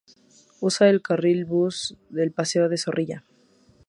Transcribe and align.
Usa 0.69 0.87
el 0.93 1.03
carril 1.03 1.45
bus 1.45 1.95
del 2.09 2.31
paseo 2.31 2.67
de 2.69 2.77
Zorrilla. 2.79 3.23